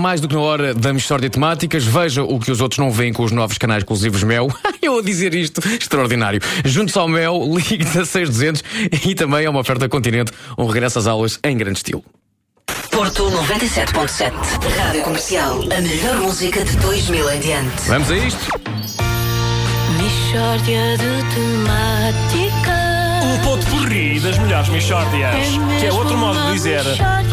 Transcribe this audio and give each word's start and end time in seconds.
mais 0.00 0.20
do 0.20 0.26
que 0.26 0.34
na 0.34 0.40
hora 0.40 0.74
da 0.74 0.92
mistória 0.92 1.28
de 1.28 1.34
temáticas. 1.34 1.84
Veja 1.84 2.24
o 2.24 2.40
que 2.40 2.50
os 2.50 2.60
outros 2.60 2.78
não 2.78 2.90
veem 2.90 3.12
com 3.12 3.22
os 3.22 3.30
novos 3.30 3.58
canais 3.58 3.82
exclusivos 3.82 4.22
Mel. 4.22 4.48
Eu 4.82 4.98
a 4.98 5.02
dizer 5.02 5.34
isto, 5.34 5.60
extraordinário. 5.68 6.40
Juntos 6.64 6.96
ao 6.96 7.06
Mel, 7.06 7.38
ligue 7.54 7.84
16200 7.84 8.64
e 9.06 9.14
também 9.14 9.44
é 9.44 9.50
uma 9.50 9.60
oferta 9.60 9.88
Continente, 9.88 10.32
um 10.56 10.66
regresso 10.66 10.98
às 10.98 11.06
aulas 11.06 11.38
em 11.44 11.56
grande 11.56 11.78
estilo. 11.78 12.02
Porto 12.90 13.30
97.7. 13.30 14.32
Rádio 14.78 15.02
Comercial. 15.02 15.60
A 15.76 15.80
melhor 15.80 16.16
música 16.20 16.64
de 16.64 16.76
2000 16.76 17.30
em 17.30 17.40
diante. 17.40 17.82
Vamos 17.86 18.10
a 18.10 18.16
isto? 18.16 18.40
Mishória 19.98 20.96
de 20.96 21.34
temáticas. 21.34 22.59
O 23.40 23.42
ponto 23.42 23.66
porri 23.66 24.20
das 24.20 24.38
melhores 24.38 24.68
Michórdias. 24.68 25.34
Que 25.78 25.86
é 25.86 25.92
outro 25.92 26.16
modo 26.16 26.40
de 26.46 26.52
dizer 26.52 26.82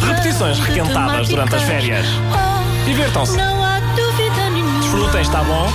repetições 0.06 0.58
requentadas 0.58 1.28
durante 1.28 1.54
as 1.54 1.62
férias. 1.62 2.04
Oh, 2.32 2.84
Divirtam-se. 2.86 3.36
Não 3.36 3.62
há 3.64 3.78
dúvida 3.94 4.50
nenhuma 4.50 4.80
Desfrutem, 4.80 5.20
está 5.20 5.42
bom? 5.44 5.70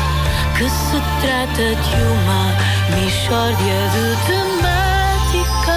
que 0.58 0.70
se 0.70 1.02
trata 1.22 1.58
de 1.58 2.04
uma 2.04 2.54
Mishória 2.96 3.80
de 3.94 4.04
temáticas. 4.28 5.74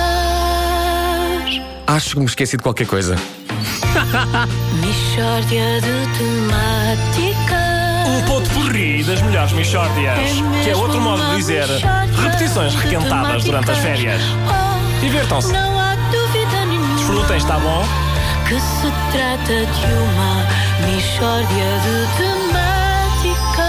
Acho 1.86 2.10
que 2.14 2.18
me 2.20 2.26
esqueci 2.26 2.56
de 2.56 2.62
qualquer 2.62 2.86
coisa. 2.86 3.16
Mishória 4.82 5.80
de 5.80 6.06
temáticas. 6.18 7.45
Porri 8.26 9.02
das 9.04 9.22
melhores 9.22 9.52
Michórdias. 9.52 10.18
Que 10.64 10.70
é 10.70 10.76
outro 10.76 11.00
modo 11.00 11.24
de 11.30 11.36
dizer 11.36 11.66
repetições 12.22 12.74
requentadas 12.74 13.44
durante 13.44 13.70
as 13.70 13.78
férias. 13.78 14.20
Oh, 14.46 15.00
Divirtam-se. 15.00 15.52
Não 15.52 15.78
há 15.78 15.94
dúvida 16.10 16.66
nenhuma 16.66 16.96
Desfrutem, 16.96 17.36
está 17.36 17.58
bom? 17.58 17.84
que 18.48 18.54
se 18.60 18.90
trata 19.10 19.66
de 19.66 19.92
uma 19.92 20.46
Mishória 20.86 21.70
de 21.82 21.96
temáticas. 22.16 23.66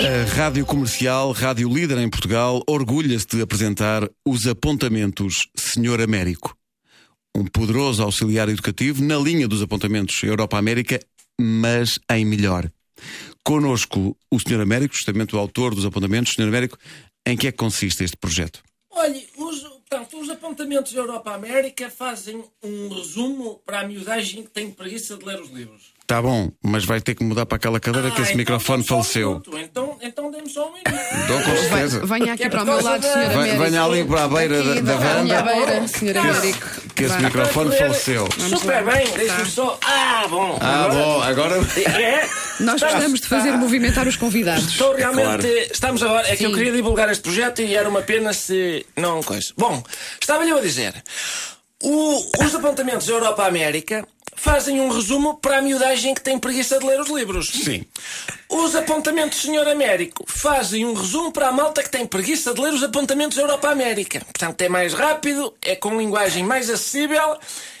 A 0.00 0.36
Rádio 0.36 0.64
Comercial, 0.64 1.32
rádio 1.32 1.68
líder 1.68 1.98
em 1.98 2.08
Portugal, 2.08 2.62
orgulha-se 2.66 3.26
de 3.26 3.42
apresentar 3.42 4.08
os 4.26 4.46
apontamentos 4.46 5.48
Senhor 5.54 6.00
Américo. 6.00 6.56
Um 7.36 7.44
poderoso 7.44 8.02
auxiliar 8.02 8.48
educativo 8.48 9.04
na 9.04 9.16
linha 9.18 9.46
dos 9.46 9.60
apontamentos 9.60 10.22
Europa-América, 10.22 10.98
mas 11.38 11.98
em 12.10 12.24
melhor. 12.24 12.70
Conosco 13.42 14.16
o 14.30 14.40
Senhor 14.40 14.60
Américo, 14.60 14.94
justamente 14.94 15.34
o 15.34 15.38
autor 15.38 15.74
dos 15.74 15.84
apontamentos. 15.84 16.32
Senhor 16.34 16.48
Américo, 16.48 16.78
em 17.26 17.36
que 17.36 17.48
é 17.48 17.52
que 17.52 17.58
consiste 17.58 18.04
este 18.04 18.16
projeto? 18.16 18.62
Olha, 18.90 19.22
os, 19.36 19.60
portanto, 19.60 20.20
os 20.20 20.30
apontamentos 20.30 20.94
Europa-América 20.94 21.90
fazem 21.90 22.42
um 22.62 22.88
resumo 22.88 23.60
para 23.64 23.80
a 23.80 23.86
miudagem 23.86 24.42
que 24.42 24.50
tem 24.50 24.70
preguiça 24.70 25.16
de 25.16 25.24
ler 25.24 25.40
os 25.40 25.50
livros. 25.50 25.97
Tá 26.08 26.22
bom, 26.22 26.50
mas 26.62 26.86
vai 26.86 27.02
ter 27.02 27.14
que 27.14 27.22
mudar 27.22 27.44
para 27.44 27.56
aquela 27.56 27.78
cadeira 27.78 28.10
que 28.10 28.16
Ah, 28.18 28.22
esse 28.22 28.30
então 28.32 28.38
microfone 28.38 28.82
um 28.82 28.86
faleceu. 28.86 29.42
Então, 29.58 29.98
então 30.00 30.30
dê-me 30.30 30.48
só 30.48 30.66
um 30.70 30.72
minuto. 30.72 31.26
Dou 31.28 31.42
com 31.42 31.54
certeza. 31.54 32.06
Venha 32.06 32.32
aqui 32.32 32.36
Que 32.38 32.44
é 32.44 32.48
para 32.48 32.62
o 32.62 32.64
meu 32.64 32.82
lado. 32.82 33.02
Venha- 33.02 33.26
Américo. 33.34 33.62
venha 33.62 33.84
ali 33.84 34.04
para 34.06 34.24
a 34.24 34.28
beira 34.28 34.62
da- 34.62 34.80
da 34.80 34.96
varanda. 34.96 35.42
beira, 35.42 35.86
Sr. 35.86 36.16
Américo. 36.16 36.66
Que 36.96 37.04
esse 37.04 37.18
microfone 37.18 37.76
faleceu. 37.76 38.26
Super 38.58 38.84
bem, 38.84 39.06
deixe-me 39.18 39.50
só. 39.50 39.78
Ah, 39.84 40.26
bom. 40.30 40.58
Ah, 40.62 40.88
bom, 40.90 41.20
agora. 41.22 41.56
É, 41.76 42.26
Nós 42.60 42.76
Está- 42.76 42.90
gostamos 42.92 43.20
de 43.20 43.28
fazer 43.28 43.48
está- 43.50 43.58
movimentar 43.60 44.08
os 44.08 44.16
convidados. 44.16 44.64
Estou 44.64 44.94
realmente. 44.96 45.46
Estamos 45.70 46.02
agora. 46.02 46.26
É 46.26 46.36
que 46.36 46.44
eu 46.44 46.54
queria 46.54 46.72
divulgar 46.72 47.08
este 47.12 47.22
projeto 47.22 47.60
e 47.60 47.76
era 47.76 47.86
uma 47.88 48.00
pena 48.00 48.32
se. 48.32 48.84
Não 48.96 49.22
coisa. 49.22 49.52
Bom, 49.58 49.82
estava-lhe 50.18 50.50
eu 50.50 50.56
a 50.56 50.60
dizer. 50.62 50.94
O- 51.80 52.44
os 52.44 52.54
apontamentos 52.56 53.06
Europa-América 53.08 54.04
fazem 54.38 54.80
um 54.80 54.88
resumo 54.88 55.34
para 55.34 55.58
a 55.58 55.62
miudagem 55.62 56.14
que 56.14 56.20
tem 56.20 56.38
preguiça 56.38 56.78
de 56.78 56.86
ler 56.86 57.00
os 57.00 57.08
livros. 57.08 57.48
Sim. 57.48 57.84
Os 58.48 58.74
apontamentos 58.74 59.40
Senhor 59.40 59.66
Américo 59.68 60.24
fazem 60.26 60.86
um 60.86 60.94
resumo 60.94 61.32
para 61.32 61.48
a 61.48 61.52
malta 61.52 61.82
que 61.82 61.90
tem 61.90 62.06
preguiça 62.06 62.54
de 62.54 62.60
ler 62.60 62.72
os 62.72 62.82
apontamentos 62.82 63.36
Europa-América. 63.36 64.20
Portanto, 64.20 64.62
é 64.62 64.68
mais 64.68 64.94
rápido, 64.94 65.54
é 65.62 65.74
com 65.74 65.98
linguagem 65.98 66.44
mais 66.44 66.70
acessível 66.70 67.36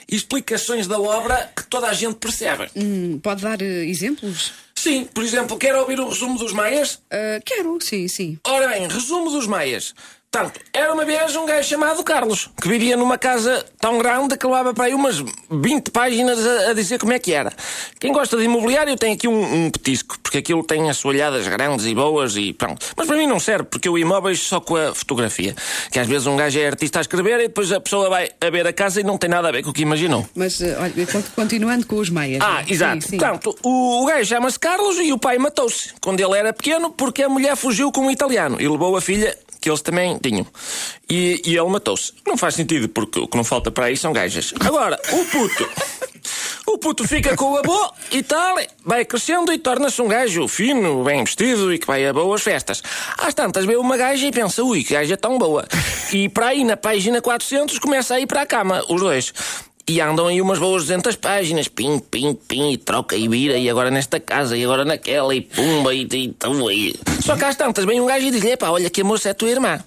e 0.08 0.16
explicações 0.16 0.86
da 0.86 0.98
obra 1.00 1.50
que 1.54 1.64
toda 1.66 1.86
a 1.86 1.94
gente 1.94 2.16
percebe. 2.16 2.68
Hum, 2.74 3.20
Pode 3.22 3.42
dar 3.42 3.62
eh, 3.62 3.84
exemplos? 3.86 4.52
Sim, 4.74 5.04
por 5.12 5.24
exemplo, 5.24 5.56
quer 5.58 5.74
ouvir 5.74 5.98
o 6.00 6.08
resumo 6.08 6.38
dos 6.38 6.52
Maias? 6.52 7.00
Ah, 7.10 7.40
quero, 7.44 7.78
sim, 7.80 8.06
sim. 8.08 8.38
Ora 8.44 8.68
bem, 8.68 8.86
resumo 8.88 9.30
dos 9.30 9.46
Maias. 9.46 9.94
Portanto, 10.30 10.60
era 10.74 10.92
uma 10.92 11.06
vez 11.06 11.34
um 11.36 11.46
gajo 11.46 11.66
chamado 11.66 12.04
Carlos, 12.04 12.50
que 12.60 12.68
vivia 12.68 12.98
numa 12.98 13.16
casa 13.16 13.64
tão 13.80 13.96
grande 13.96 14.36
que 14.36 14.46
levava 14.46 14.74
para 14.74 14.84
aí 14.84 14.94
umas 14.94 15.24
20 15.50 15.90
páginas 15.90 16.46
a, 16.46 16.70
a 16.70 16.72
dizer 16.74 16.98
como 16.98 17.14
é 17.14 17.18
que 17.18 17.32
era. 17.32 17.50
Quem 17.98 18.12
gosta 18.12 18.36
de 18.36 18.44
imobiliário 18.44 18.94
tem 18.94 19.14
aqui 19.14 19.26
um, 19.26 19.64
um 19.64 19.70
petisco, 19.70 20.18
porque 20.22 20.36
aquilo 20.36 20.62
tem 20.62 20.90
assoalhadas 20.90 21.48
grandes 21.48 21.86
e 21.86 21.94
boas 21.94 22.36
e 22.36 22.52
pronto. 22.52 22.84
Mas 22.94 23.06
para 23.06 23.16
mim 23.16 23.26
não 23.26 23.40
serve, 23.40 23.64
porque 23.70 23.88
eu 23.88 23.96
imóveis 23.96 24.40
só 24.40 24.60
com 24.60 24.76
a 24.76 24.94
fotografia. 24.94 25.54
Que 25.90 25.98
às 25.98 26.06
vezes 26.06 26.26
um 26.26 26.36
gajo 26.36 26.58
é 26.60 26.66
artista 26.66 26.98
a 26.98 27.00
escrever 27.00 27.40
e 27.40 27.48
depois 27.48 27.72
a 27.72 27.80
pessoa 27.80 28.10
vai 28.10 28.28
a 28.38 28.50
ver 28.50 28.66
a 28.66 28.72
casa 28.72 29.00
e 29.00 29.04
não 29.04 29.16
tem 29.16 29.30
nada 29.30 29.48
a 29.48 29.52
ver 29.52 29.62
com 29.62 29.70
o 29.70 29.72
que 29.72 29.80
imaginou. 29.80 30.28
Mas, 30.34 30.60
eh, 30.60 30.76
olha, 30.78 31.06
con- 31.06 31.22
continuando 31.34 31.86
com 31.86 31.96
os 31.96 32.10
meias. 32.10 32.42
Ah, 32.42 32.62
Sim, 32.66 32.74
exato. 32.74 33.02
sim. 33.08 33.16
Portanto, 33.16 33.56
o, 33.62 34.02
o 34.02 34.06
gajo 34.06 34.26
chama-se 34.28 34.58
Carlos 34.58 34.98
e 34.98 35.10
o 35.10 35.18
pai 35.18 35.38
matou-se 35.38 35.94
quando 36.02 36.20
ele 36.20 36.36
era 36.36 36.52
pequeno 36.52 36.90
porque 36.90 37.22
a 37.22 37.30
mulher 37.30 37.56
fugiu 37.56 37.90
com 37.90 38.02
um 38.02 38.10
italiano 38.10 38.58
e 38.60 38.68
levou 38.68 38.94
a 38.94 39.00
filha 39.00 39.34
que 39.68 39.70
eles 39.70 39.82
também 39.82 40.18
tinham. 40.18 40.46
E, 41.10 41.42
e 41.44 41.56
ele 41.56 41.68
matou-se. 41.68 42.12
Não 42.26 42.38
faz 42.38 42.54
sentido 42.54 42.88
porque 42.88 43.20
o 43.20 43.28
que 43.28 43.36
não 43.36 43.44
falta 43.44 43.70
para 43.70 43.86
aí 43.86 43.96
são 43.96 44.12
gajas. 44.12 44.54
Agora, 44.60 44.98
o 45.12 45.24
puto. 45.26 45.68
O 46.66 46.78
puto 46.78 47.06
fica 47.06 47.34
com 47.34 47.52
o 47.52 47.56
avô 47.56 47.92
e 48.10 48.22
tal, 48.22 48.56
vai 48.84 49.02
crescendo 49.04 49.50
e 49.52 49.58
torna-se 49.58 50.02
um 50.02 50.08
gajo 50.08 50.46
fino, 50.46 51.02
bem 51.02 51.24
vestido 51.24 51.72
e 51.72 51.78
que 51.78 51.86
vai 51.86 52.06
a 52.06 52.12
boas 52.12 52.42
festas. 52.42 52.82
Às 53.16 53.32
tantas 53.32 53.64
vê 53.64 53.76
uma 53.76 53.96
gaja 53.96 54.26
e 54.26 54.30
pensa, 54.30 54.62
ui, 54.62 54.84
que 54.84 54.92
gaja 54.92 55.16
tão 55.16 55.38
boa. 55.38 55.66
E 56.12 56.28
para 56.28 56.48
aí, 56.48 56.64
na 56.64 56.76
página 56.76 57.22
400, 57.22 57.78
começa 57.78 58.14
a 58.14 58.20
ir 58.20 58.26
para 58.26 58.42
a 58.42 58.46
cama, 58.46 58.84
os 58.88 59.00
dois. 59.00 59.32
E 59.88 60.02
andam 60.02 60.26
aí 60.26 60.42
umas 60.42 60.58
boas 60.58 60.82
200 60.82 61.16
páginas, 61.16 61.68
pim, 61.68 61.98
pim, 61.98 62.34
pim, 62.34 62.72
e 62.72 62.76
troca 62.76 63.16
e 63.16 63.26
vira, 63.26 63.56
e 63.56 63.70
agora 63.70 63.90
nesta 63.90 64.20
casa, 64.20 64.54
e 64.54 64.62
agora 64.62 64.84
naquela, 64.84 65.34
e 65.34 65.40
pumba, 65.40 65.94
e, 65.94 66.06
e, 66.12 66.34
e. 66.72 67.00
Só 67.28 67.36
que 67.36 67.44
às 67.44 67.56
vem 67.84 68.00
um 68.00 68.06
gajo 68.06 68.30
diz-lhe, 68.30 68.56
pá, 68.56 68.70
olha 68.70 68.88
que 68.88 69.02
a 69.02 69.04
moça 69.04 69.28
é 69.28 69.34
tua 69.34 69.50
irmã. 69.50 69.78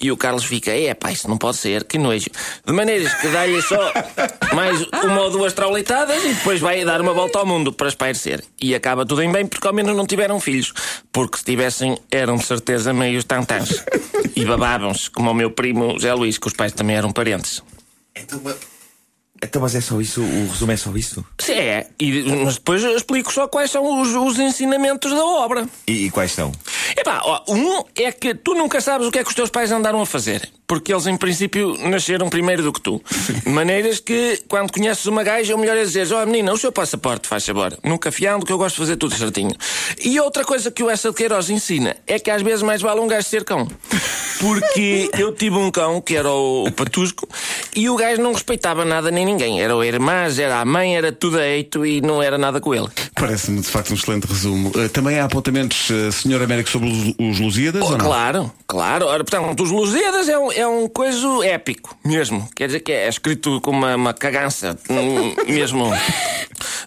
E 0.00 0.10
o 0.10 0.16
Carlos 0.16 0.44
fica, 0.44 0.72
é 0.72 0.92
pá, 0.92 1.12
isso 1.12 1.28
não 1.28 1.38
pode 1.38 1.56
ser, 1.56 1.84
que 1.84 1.96
nojo. 1.96 2.26
De 2.66 2.72
maneiras 2.72 3.14
que 3.14 3.28
dá-lhe 3.28 3.62
só 3.62 3.92
mais 4.52 4.82
uma 5.04 5.20
ou 5.20 5.30
duas 5.30 5.52
traulitadas 5.52 6.24
e 6.24 6.34
depois 6.34 6.58
vai 6.58 6.84
dar 6.84 7.00
uma 7.00 7.12
volta 7.12 7.38
ao 7.38 7.46
mundo 7.46 7.72
para 7.72 7.86
espairecer. 7.86 8.42
E 8.60 8.74
acaba 8.74 9.06
tudo 9.06 9.22
em 9.22 9.30
bem 9.30 9.46
porque 9.46 9.68
ao 9.68 9.72
menos 9.72 9.96
não 9.96 10.04
tiveram 10.04 10.40
filhos. 10.40 10.72
Porque 11.12 11.38
se 11.38 11.44
tivessem, 11.44 11.96
eram 12.10 12.34
de 12.34 12.44
certeza 12.44 12.92
meios 12.92 13.22
tantãs. 13.22 13.84
E 14.34 14.44
babavam-se, 14.44 15.08
como 15.10 15.30
o 15.30 15.34
meu 15.34 15.52
primo 15.52 15.96
Zé 15.96 16.12
Luís, 16.12 16.38
que 16.38 16.48
os 16.48 16.54
pais 16.54 16.72
também 16.72 16.96
eram 16.96 17.12
parentes. 17.12 17.62
Mas- 18.42 18.79
então, 19.42 19.62
mas 19.62 19.74
é 19.74 19.80
só 19.80 20.00
isso? 20.00 20.20
O 20.22 20.48
resumo 20.48 20.72
é 20.72 20.76
só 20.76 20.94
isso? 20.94 21.24
Sim, 21.38 21.52
é. 21.52 21.86
E, 21.98 22.22
mas 22.44 22.56
depois 22.56 22.82
explico 22.82 23.32
só 23.32 23.48
quais 23.48 23.70
são 23.70 24.00
os, 24.00 24.14
os 24.14 24.38
ensinamentos 24.38 25.10
da 25.10 25.24
obra. 25.24 25.66
E, 25.86 26.06
e 26.06 26.10
quais 26.10 26.32
são? 26.32 26.52
Epá, 26.96 27.22
ó, 27.24 27.42
um 27.48 27.82
é 27.96 28.12
que 28.12 28.34
tu 28.34 28.54
nunca 28.54 28.80
sabes 28.80 29.06
o 29.06 29.10
que 29.10 29.18
é 29.18 29.22
que 29.24 29.30
os 29.30 29.34
teus 29.34 29.50
pais 29.50 29.72
andaram 29.72 30.00
a 30.00 30.06
fazer. 30.06 30.50
Porque 30.70 30.92
eles, 30.92 31.08
em 31.08 31.16
princípio, 31.16 31.76
nasceram 31.88 32.30
primeiro 32.30 32.62
do 32.62 32.72
que 32.72 32.80
tu. 32.80 33.02
De 33.44 33.50
maneiras 33.50 33.98
que, 33.98 34.40
quando 34.46 34.72
conheces 34.72 35.04
uma 35.06 35.24
gaja, 35.24 35.56
o 35.56 35.58
melhor 35.58 35.76
é 35.76 35.82
dizer: 35.82 36.06
Ó, 36.12 36.24
menina, 36.24 36.52
o 36.52 36.56
seu 36.56 36.70
passaporte, 36.70 37.26
faz 37.26 37.44
favor. 37.44 37.76
Nunca 37.82 38.12
fiando, 38.12 38.46
que 38.46 38.52
eu 38.52 38.56
gosto 38.56 38.76
de 38.76 38.82
fazer 38.82 38.96
tudo 38.96 39.16
certinho. 39.16 39.50
E 40.00 40.20
outra 40.20 40.44
coisa 40.44 40.70
que 40.70 40.80
o 40.80 40.88
Essa 40.88 41.10
de 41.10 41.16
Queiroz 41.16 41.50
ensina 41.50 41.96
é 42.06 42.20
que 42.20 42.30
às 42.30 42.40
vezes 42.42 42.62
mais 42.62 42.80
vale 42.80 43.00
um 43.00 43.08
gajo 43.08 43.26
ser 43.26 43.42
cão. 43.42 43.66
Porque 44.38 45.10
eu 45.18 45.34
tive 45.34 45.56
um 45.56 45.72
cão, 45.72 46.00
que 46.00 46.14
era 46.14 46.30
o, 46.30 46.68
o 46.68 46.70
Patusco, 46.70 47.28
e 47.74 47.90
o 47.90 47.96
gajo 47.96 48.22
não 48.22 48.32
respeitava 48.32 48.84
nada 48.84 49.10
nem 49.10 49.26
ninguém. 49.26 49.60
Era 49.60 49.74
o 49.74 49.82
irmãs, 49.82 50.38
era 50.38 50.60
a 50.60 50.64
mãe, 50.64 50.96
era 50.96 51.10
tudo 51.10 51.40
a 51.40 51.46
eito 51.48 51.84
e 51.84 52.00
não 52.00 52.22
era 52.22 52.38
nada 52.38 52.60
com 52.60 52.72
ele. 52.72 52.86
Parece-me 53.20 53.60
de 53.60 53.68
facto 53.68 53.90
um 53.90 53.94
excelente 53.94 54.26
resumo. 54.26 54.72
Eh, 54.74 54.88
também 54.88 55.18
há 55.20 55.26
apontamentos, 55.26 55.90
eh, 55.90 56.10
Senhor 56.10 56.42
Américo, 56.42 56.70
sobre 56.70 56.88
os, 56.88 57.14
os 57.18 57.38
Lusíadas? 57.38 57.82
não? 57.88 57.98
Claro, 57.98 58.52
claro. 58.66 59.06
Ora, 59.06 59.22
portanto, 59.22 59.62
os 59.62 59.70
Lusíadas 59.70 60.26
é 60.28 60.38
um, 60.38 60.50
é 60.50 60.66
um 60.66 60.88
coisa 60.88 61.26
épico, 61.44 61.94
mesmo. 62.04 62.48
Quer 62.56 62.66
dizer 62.68 62.80
que 62.80 62.90
é 62.92 63.08
escrito 63.08 63.60
com 63.60 63.72
uma, 63.72 63.94
uma 63.94 64.14
cagança, 64.14 64.76
hum, 64.88 65.34
mesmo 65.46 65.92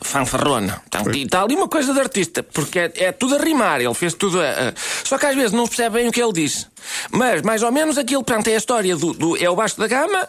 fanfarrona. 0.02 0.82
Portanto, 0.90 1.16
e 1.16 1.24
está 1.24 1.44
ali 1.44 1.56
uma 1.56 1.68
coisa 1.68 1.94
de 1.94 2.00
artista, 2.00 2.44
porque 2.44 2.80
é, 2.80 2.92
é 2.96 3.12
tudo 3.12 3.36
a 3.36 3.40
rimar, 3.40 3.80
ele 3.82 3.94
fez 3.94 4.14
tudo 4.14 4.40
a, 4.42 4.44
a- 4.70 4.74
Só 5.04 5.18
que 5.18 5.26
às 5.26 5.36
vezes 5.36 5.52
não 5.52 5.66
se 5.66 5.72
percebe 5.76 6.00
bem 6.00 6.08
o 6.08 6.12
que 6.12 6.22
ele 6.22 6.34
disse. 6.34 6.66
Mas, 7.12 7.42
mais 7.42 7.62
ou 7.64 7.72
menos, 7.72 7.98
aquilo, 7.98 8.24
portanto, 8.24 8.48
é 8.48 8.56
a 8.56 8.58
história 8.58 8.96
do, 8.96 9.14
do- 9.14 9.38
é 9.38 9.50
o 9.50 9.56
baixo 9.56 9.78
da 9.78 9.88
gama 9.88 10.28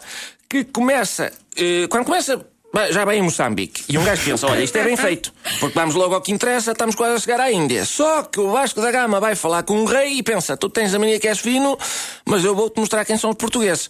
que 0.49 0.63
começa. 0.65 1.31
eh, 1.57 1.87
quando 1.89 2.05
começa 2.05 2.45
Já 2.91 3.05
bem 3.05 3.19
em 3.19 3.21
Moçambique. 3.21 3.83
E 3.87 3.97
um 3.97 4.03
gajo 4.03 4.23
pensa: 4.25 4.47
olha, 4.47 4.63
isto 4.63 4.77
é 4.77 4.83
bem 4.83 4.97
feito. 4.97 5.33
Porque 5.59 5.77
vamos 5.77 5.95
logo 5.95 6.13
ao 6.13 6.21
que 6.21 6.31
interessa, 6.31 6.73
estamos 6.73 6.95
quase 6.95 7.15
a 7.15 7.19
chegar 7.19 7.39
à 7.39 7.51
Índia. 7.51 7.85
Só 7.85 8.23
que 8.23 8.39
o 8.39 8.51
Vasco 8.51 8.81
da 8.81 8.91
Gama 8.91 9.19
vai 9.19 9.35
falar 9.35 9.63
com 9.63 9.79
um 9.79 9.85
rei 9.85 10.17
e 10.17 10.23
pensa: 10.23 10.57
tu 10.57 10.69
tens 10.69 10.93
a 10.93 10.99
mania 10.99 11.19
que 11.19 11.27
és 11.27 11.39
fino, 11.39 11.77
mas 12.25 12.43
eu 12.43 12.53
vou-te 12.55 12.79
mostrar 12.79 13.05
quem 13.05 13.17
são 13.17 13.29
os 13.29 13.37
portugueses. 13.37 13.89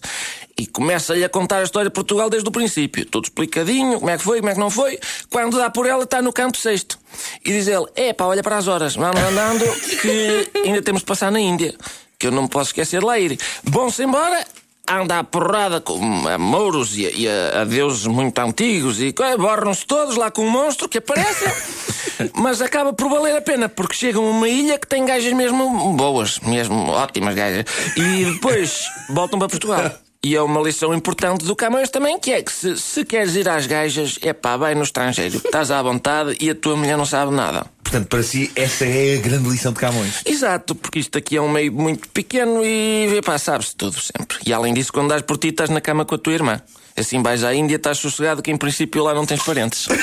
E 0.56 0.66
começa-lhe 0.66 1.24
a 1.24 1.28
contar 1.28 1.58
a 1.58 1.62
história 1.64 1.90
de 1.90 1.94
Portugal 1.94 2.30
desde 2.30 2.48
o 2.48 2.52
princípio. 2.52 3.04
Tudo 3.04 3.24
explicadinho, 3.24 3.98
como 3.98 4.10
é 4.10 4.16
que 4.16 4.22
foi, 4.22 4.38
como 4.38 4.50
é 4.50 4.54
que 4.54 4.60
não 4.60 4.70
foi. 4.70 4.98
Quando 5.30 5.58
dá 5.58 5.68
por 5.68 5.86
ela, 5.86 6.04
está 6.04 6.22
no 6.22 6.32
canto 6.32 6.58
sexto. 6.58 6.98
E 7.44 7.50
diz 7.50 7.66
ele: 7.66 7.86
epá, 7.96 8.24
olha 8.26 8.42
para 8.42 8.56
as 8.56 8.68
horas, 8.68 8.94
vamos 8.94 9.20
andando, 9.20 9.64
que 10.00 10.50
ainda 10.64 10.80
temos 10.80 11.02
de 11.02 11.06
passar 11.06 11.32
na 11.32 11.40
Índia. 11.40 11.74
Que 12.18 12.28
eu 12.28 12.30
não 12.30 12.44
me 12.44 12.48
posso 12.48 12.70
esquecer 12.70 13.00
de 13.00 13.06
lá 13.06 13.18
ir. 13.18 13.38
Bom-se 13.64 14.02
embora, 14.02 14.46
anda 14.88 15.18
à 15.18 15.24
porrada 15.24 15.80
com 15.80 16.26
a 16.28 16.38
mouros 16.38 16.96
e, 16.96 17.06
a, 17.06 17.10
e 17.10 17.28
a- 17.28 17.62
a 17.62 17.64
deuses 17.64 18.06
muito 18.06 18.38
antigos 18.38 19.00
e 19.00 19.12
co- 19.12 19.36
borram-se 19.38 19.84
todos 19.86 20.16
lá 20.16 20.30
com 20.30 20.42
um 20.42 20.50
monstro 20.50 20.88
que 20.88 20.98
aparece, 20.98 21.44
mas 22.34 22.60
acaba 22.62 22.92
por 22.92 23.08
valer 23.10 23.36
a 23.36 23.40
pena 23.40 23.68
porque 23.68 23.94
chegam 23.94 24.26
a 24.26 24.30
uma 24.30 24.48
ilha 24.48 24.78
que 24.78 24.86
tem 24.86 25.04
gajas 25.04 25.32
mesmo 25.32 25.92
boas, 25.94 26.38
mesmo 26.40 26.90
ótimas 26.90 27.34
gajas, 27.34 27.64
e 27.96 28.24
depois 28.32 28.84
voltam 29.10 29.38
para 29.38 29.48
Portugal. 29.48 29.90
E 30.24 30.34
é 30.34 30.42
uma 30.42 30.60
lição 30.60 30.92
importante 30.92 31.44
do 31.44 31.54
Camões 31.54 31.88
também, 31.88 32.18
que 32.18 32.32
é 32.32 32.42
que 32.42 32.50
se, 32.50 32.76
se 32.76 33.04
queres 33.04 33.36
ir 33.36 33.48
às 33.48 33.64
gajas, 33.66 34.18
é 34.22 34.32
pá, 34.32 34.56
vai 34.56 34.74
no 34.74 34.82
estrangeiro. 34.82 35.36
Estás 35.36 35.70
à 35.70 35.80
vontade 35.80 36.36
e 36.40 36.50
a 36.50 36.54
tua 36.54 36.74
mulher 36.74 36.96
não 36.96 37.04
sabe 37.06 37.32
nada. 37.32 37.66
Portanto, 37.86 38.08
para 38.08 38.22
si, 38.24 38.50
esta 38.56 38.84
é 38.84 39.14
a 39.16 39.20
grande 39.20 39.48
lição 39.48 39.72
de 39.72 39.78
Camões. 39.78 40.14
Exato, 40.24 40.74
porque 40.74 40.98
isto 40.98 41.16
aqui 41.16 41.36
é 41.36 41.40
um 41.40 41.48
meio 41.48 41.72
muito 41.72 42.08
pequeno 42.08 42.64
e 42.64 43.16
epá, 43.18 43.38
sabe-se 43.38 43.76
tudo 43.76 43.96
sempre. 44.00 44.38
E 44.44 44.52
além 44.52 44.74
disso, 44.74 44.92
quando 44.92 45.08
dás 45.10 45.22
por 45.22 45.38
ti, 45.38 45.48
estás 45.48 45.70
na 45.70 45.80
cama 45.80 46.04
com 46.04 46.16
a 46.16 46.18
tua 46.18 46.32
irmã. 46.32 46.60
Assim 46.96 47.22
vais 47.22 47.44
à 47.44 47.54
Índia, 47.54 47.76
estás 47.76 47.98
sossegado 47.98 48.42
que 48.42 48.50
em 48.50 48.56
princípio 48.56 49.04
lá 49.04 49.14
não 49.14 49.24
tens 49.24 49.40
parentes. 49.42 49.86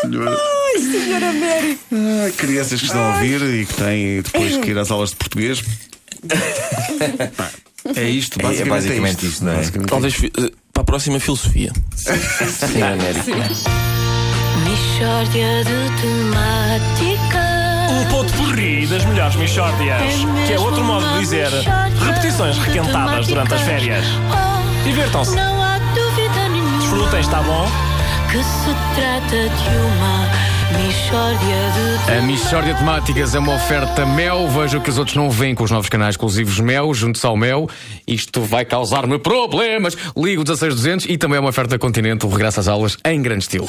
Senhora. 0.00 0.36
Ai, 0.36 0.80
senhora 0.80 1.28
Américo. 1.30 2.36
crianças 2.36 2.80
que 2.80 2.86
estão 2.86 3.00
a 3.02 3.14
ouvir 3.16 3.40
e 3.42 3.66
que 3.66 3.74
têm 3.74 4.22
depois 4.22 4.56
que 4.56 4.70
ir 4.70 4.78
às 4.78 4.90
aulas 4.90 5.10
de 5.10 5.16
português. 5.16 5.62
Pá, 7.36 7.50
É 7.96 8.08
isto, 8.08 8.38
É- 8.40 8.42
é 8.42 8.46
basicamente. 8.48 8.68
basicamente 8.70 9.14
isto. 9.14 9.26
isto, 9.26 9.44
não 9.44 9.52
é? 9.52 9.56
Basicamente 9.56 9.88
Talvez 9.90 10.14
eh, 10.24 10.50
para 10.72 10.82
a 10.82 10.84
próxima 10.84 11.20
filosofia. 11.20 11.72
Sim, 11.96 12.82
América. 12.82 13.91
Mishória 14.58 15.64
de 15.64 16.00
temáticas. 16.00 17.42
O 18.02 18.06
ponto 18.10 18.32
porri 18.34 18.86
das 18.86 19.04
melhores 19.04 19.36
Michórdias. 19.36 20.02
Que 20.46 20.52
é 20.52 20.58
outro 20.58 20.84
modo 20.84 21.06
de 21.14 21.20
dizer 21.20 21.50
repetições 22.00 22.58
requentadas 22.58 23.26
durante 23.26 23.54
as 23.54 23.60
férias. 23.62 24.04
Divirtam-se. 24.84 25.32
Oh, 25.32 25.36
Não 25.36 25.62
há 25.62 25.78
dúvida 25.78 26.48
nenhuma. 26.50 26.78
Desfrutem, 26.78 27.20
está 27.20 27.42
bom? 27.42 27.66
Que 28.30 28.38
se 28.38 28.74
trata 28.94 29.48
de 29.48 29.76
uma 29.76 30.42
A 32.08 32.22
Michórdia 32.22 32.74
Temáticas 32.74 33.34
é 33.34 33.38
uma 33.38 33.54
oferta 33.54 34.06
Mel. 34.06 34.48
Veja 34.48 34.78
o 34.78 34.80
que 34.80 34.88
os 34.88 34.96
outros 34.96 35.14
não 35.14 35.30
veem 35.30 35.54
com 35.54 35.64
os 35.64 35.70
novos 35.70 35.90
canais 35.90 36.14
exclusivos 36.14 36.58
Mel, 36.58 36.94
junto-se 36.94 37.26
ao 37.26 37.36
Mel. 37.36 37.68
Isto 38.06 38.40
vai 38.40 38.64
causar-me 38.64 39.18
problemas. 39.18 39.96
Ligo 40.16 40.42
16200 40.44 41.06
e 41.10 41.18
também 41.18 41.36
é 41.36 41.40
uma 41.40 41.50
oferta 41.50 41.78
Continente. 41.78 42.24
O 42.24 42.28
regresso 42.30 42.60
às 42.60 42.68
aulas 42.68 42.96
em 43.04 43.20
grande 43.20 43.44
estilo. 43.44 43.68